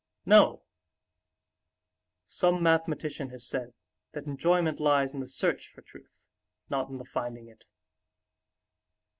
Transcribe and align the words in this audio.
"No. 0.25 0.63
Some 2.25 2.63
mathematician 2.63 3.29
has 3.29 3.45
said 3.45 3.71
that 4.13 4.25
enjoyment 4.25 4.79
lies 4.79 5.13
in 5.13 5.19
the 5.19 5.27
search 5.27 5.71
for 5.71 5.83
truth, 5.83 6.09
not 6.71 6.89
in 6.89 6.97
the 6.97 7.05
finding 7.05 7.47
it." 7.47 7.65